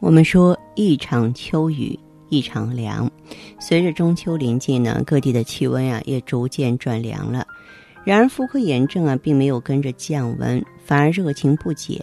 [0.00, 1.98] 我们说一场秋雨
[2.28, 3.10] 一场凉，
[3.58, 7.44] 随着中秋临近呢，各地的气温啊也逐渐转凉了。
[8.04, 12.00] 然而妇科炎症啊并没有跟着降温，反而热情不减。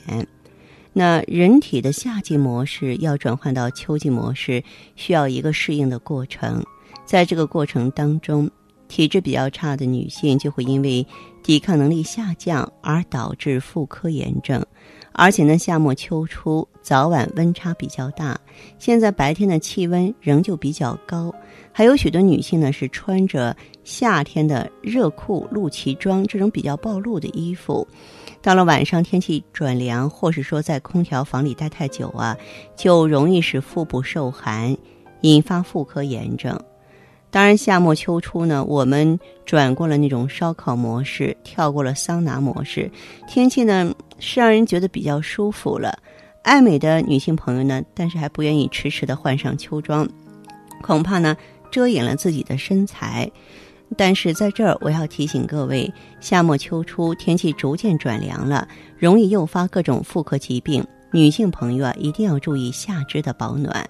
[0.91, 4.61] 那人体的夏季模式要转换到秋季模式，
[4.95, 6.61] 需要一个适应的过程。
[7.05, 8.49] 在这个过程当中，
[8.89, 11.05] 体质比较差的女性就会因为
[11.41, 14.63] 抵抗能力下降而导致妇科炎症。
[15.17, 18.37] 而且呢，夏末秋初早晚温差比较大，
[18.77, 21.33] 现在白天的气温仍旧比较高，
[21.71, 27.87] 还有许多女性呢是穿着夏天的热裤、露脐装这种比较暴露的衣服，
[28.41, 32.37] 到了晚上天气转凉，或是说在空调房里待太久啊，
[32.75, 34.75] 就容易使腹部受寒，
[35.21, 36.59] 引发妇科炎症。
[37.35, 42.89] 当然，夏末秋初呢，我们转过了那种烧烤模式，跳过了桑拿模式，
[43.27, 45.99] 天气呢是让人觉得比较舒服了。
[46.43, 50.07] 爱美的女性朋友呢，但是还不愿意迟迟的换上秋装，
[50.81, 51.35] 恐怕呢
[51.69, 53.29] 遮掩了自己的身材。
[53.97, 58.65] 但是在这儿，我要提醒各位，夏末秋初天气逐渐转凉了，
[58.97, 63.85] 容易诱发各种妇科疾病，女性朋友啊一定要注意下肢的保暖。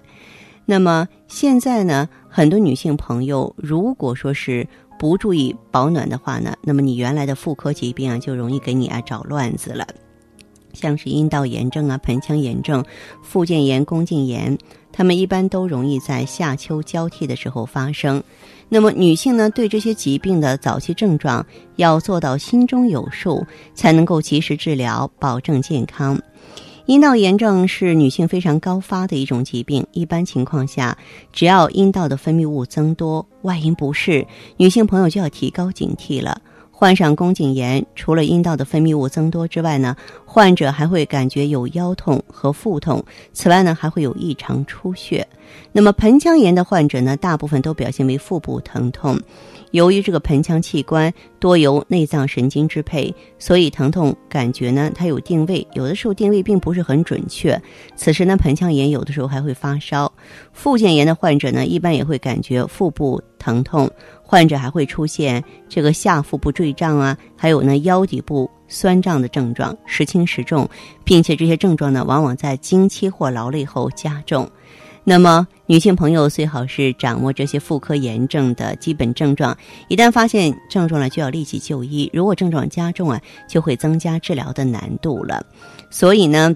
[0.68, 4.66] 那么现在呢，很多女性朋友如果说是
[4.98, 9.86] 不注意保暖的话呢，那么你原来的妇科疾病啊就容易给你啊找乱子了，
[10.72, 12.84] 像是阴道炎症啊、盆腔炎症、
[13.22, 14.58] 附件炎、宫颈炎，
[14.92, 18.22] 它们一般都容易在夏秋交替的时候发生。
[18.68, 21.46] 那么女性呢，对这些疾病的早期症状
[21.76, 26.20] 要做到心中有数，才能够及时治疗，保证健康。
[26.86, 29.84] 阴道炎症是女性非常高发的一种疾病。
[29.90, 30.96] 一般情况下，
[31.32, 34.24] 只要阴道的分泌物增多、外阴不适，
[34.56, 36.40] 女性朋友就要提高警惕了。
[36.78, 43.02] 患上宫颈炎，除了阴道的分泌物增多之外呢，患者还会感觉有腰痛和腹痛。
[43.32, 45.26] 此外呢，还会有异常出血。
[45.72, 49.18] 那么盆腔炎的患者呢，大部分都表现为腹部疼痛。
[49.70, 51.10] 由于这个盆腔器官
[51.40, 57.58] 多由内脏神经支配，所以疼痛感觉呢，它有定位，有的时候定位并不是很准确。
[57.96, 60.12] 此时呢，盆腔炎有的时候还会发烧。
[60.52, 63.90] 附件炎的患者呢，一般也会感觉腹部疼痛，
[64.22, 70.68] 患者还会出现这个下腹部坠胀啊，还有呢腰底部酸胀的症状，时轻时重，
[71.04, 74.48] 并且这些症状呢，往往在经期或劳累后加重。
[75.08, 82.10] 那么，女性朋友最好是掌握这些妇科炎症的基本症状，一旦发现症状了，就要立即就医。
[82.12, 85.46] 如果症状加重啊，就会增加治疗的难度了。
[85.90, 86.52] 所以呢，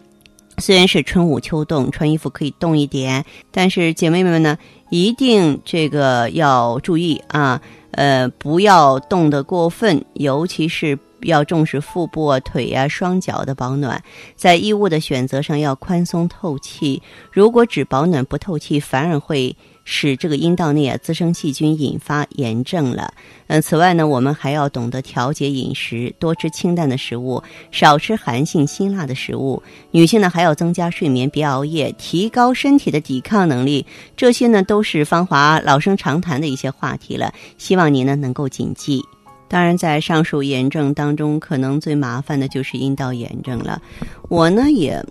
[0.61, 4.59] 虽然是春捂秋冻，穿衣服可以冻一点，但是姐妹们呢，
[4.91, 7.61] 一定这个要注意啊，
[7.93, 10.99] 呃，不要冻得过分，尤其是。
[11.25, 14.03] 要重视腹部啊、腿啊、双脚的保暖，
[14.37, 17.03] 在衣物的选择上要宽松透气。
[17.31, 19.55] 如果只保暖不透气，反而会
[19.93, 23.13] 使这个阴道内啊滋生细菌，引发炎症了。
[23.49, 27.43] 嗯，此外呢，我们还要懂得调节饮食，多吃清淡的食物，
[27.73, 29.61] 少吃寒性辛辣的食物。
[29.91, 33.85] 女性呢，还要增加睡眠，别熬夜，提高身体的抵抗能力。
[34.17, 37.35] 这些呢，都是芳华老生常谈的一些话题了。
[37.59, 39.03] 希望您呢能够谨记。
[39.49, 43.83] 当然，在上述炎症当中，可能最麻烦的就是阴道炎症了。
[44.29, 45.05] 我呢也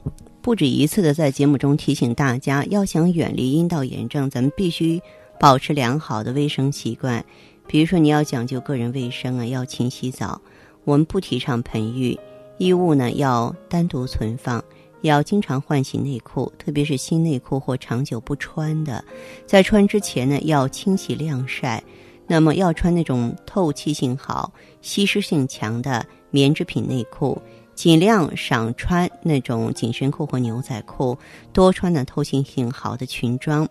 [0.50, 5.00] 不止一次的在节目中提醒大家，要想远离阴道炎症，咱们必须
[5.40, 7.24] 保持良好的卫生习惯。
[7.68, 10.42] 比如说，你要讲究个人卫生啊，要勤洗澡。
[10.86, 12.20] 我们不提倡盆浴，
[12.58, 14.64] 衣物呢要单独存放，
[15.02, 19.06] 要经常换洗内裤，特别是新内裤或长久不穿的，
[19.46, 21.84] 在穿之前呢要清洗晾晒。
[22.26, 27.40] 那么要穿那种透气性好、吸湿性强的棉制品内裤，
[27.80, 31.18] 尽量少穿那种紧身裤或牛仔裤，
[31.54, 33.66] 多穿呢透气性好的裙装。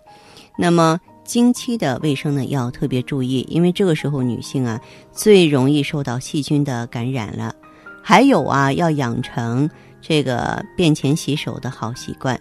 [0.56, 4.80] 那么经期的卫生呢要特别注意，因为这个时候女性啊
[5.12, 7.54] 最容易受到细菌的感染了。
[8.02, 9.68] 还有啊，要养成
[10.00, 12.40] 这个便前洗手的好习惯。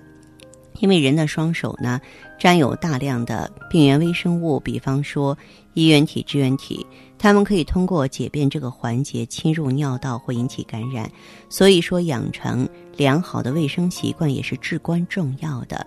[0.79, 1.99] 因为人的双手呢，
[2.39, 5.37] 沾有大量的病原微生物，比方说
[5.73, 6.85] 衣原体、支原体，
[7.19, 11.09] 他们可以通过解便这个环节侵入尿道，会引起感染。
[11.49, 15.85] 所以说，养成良好的卫生习惯也是至关重要的。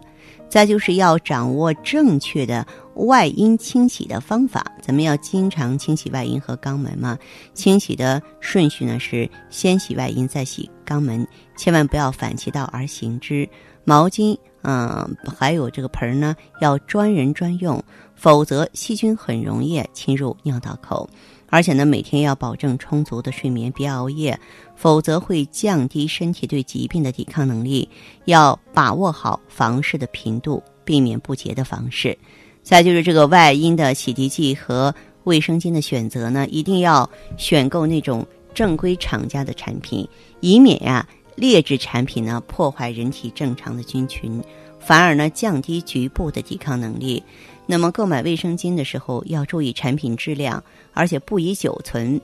[0.49, 7.17] 再就是要掌握正确的外阴清洗的方法，咱们要经常清洗外阴和肛门嘛。
[7.55, 11.27] 清洗的顺序呢是先洗外阴再洗肛门，
[11.57, 13.49] 千万不要反其道而行之。
[13.85, 17.83] 毛巾，嗯，还有这个盆呢，要专人专用，
[18.15, 21.09] 否则细菌很容易侵入尿道口。
[21.51, 24.39] 而且呢，每天要保证充足的睡眠，别熬夜，
[24.77, 27.87] 否则会降低身体对疾病的抵抗能力。
[28.25, 32.17] 要把握好房事的频度，避免不洁的房事。
[32.63, 34.95] 再就是这个外阴的洗涤剂和
[35.25, 38.25] 卫生巾的选择呢，一定要选购那种
[38.55, 40.09] 正规厂家的产品，
[40.41, 44.41] 以免呀劣质产品呢破坏人体正常的菌群，
[44.79, 47.23] 反而呢降低局部的抵抗能力。
[47.71, 50.61] 那么购买卫生巾的时候要注意产品质量，
[50.93, 52.21] 而且不宜久存，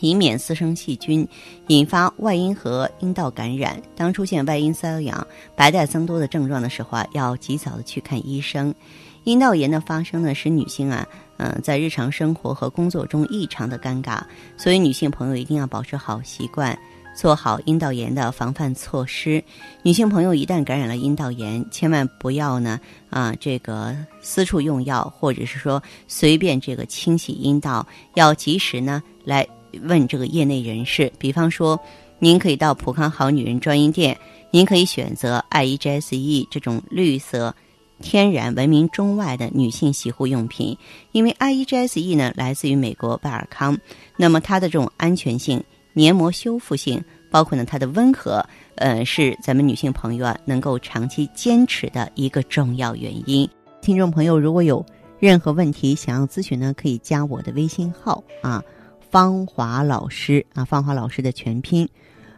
[0.00, 1.24] 以免滋生细菌，
[1.68, 3.80] 引发外阴和阴道感染。
[3.94, 5.24] 当出现外阴瘙痒、
[5.54, 8.74] 白带增多的症状的时候啊，要及早的去看医生。
[9.22, 11.06] 阴道炎的发生呢，使女性啊，
[11.36, 14.20] 嗯，在日常生活和工作中异常的尴尬，
[14.56, 16.76] 所以女性朋友一定要保持好习惯。
[17.14, 19.42] 做好阴道炎的防范措施。
[19.82, 22.80] 女性朋友一旦感染了阴道炎，千万不要呢
[23.10, 29.46] 啊这个私处用药，或者是说随便这个清洗阴道，要及时呢来
[29.82, 31.12] 问这个业内人士。
[31.18, 31.78] 比方说，
[32.18, 34.18] 您可以到普康好女人专营店，
[34.50, 37.54] 您可以选择 IEGSE 这种绿色、
[38.00, 40.76] 天然、闻名中外的女性洗护用品，
[41.12, 43.78] 因为 IEGSE 呢来自于美国拜尔康，
[44.16, 45.62] 那么它的这种安全性。
[45.92, 48.44] 黏膜修复性，包括呢它的温和，
[48.76, 53.48] 呃，是咱们女性朋友啊能够长期坚持的一个重要原因。
[53.80, 54.84] 听众朋友，如果有
[55.18, 58.62] 任何问题想要咨询呢，可以加我的微信号啊，
[59.10, 61.88] 芳华老师啊，芳华老师的全拼，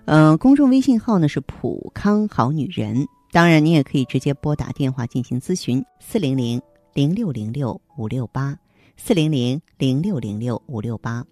[0.06, 3.06] 嗯，公众微信号呢是普康好女人。
[3.30, 6.60] 当然，你也可以直接拨打电话进行咨询，四零零
[6.92, 8.56] 零六零六五六八，
[8.96, 11.24] 四零零零六零六五六八。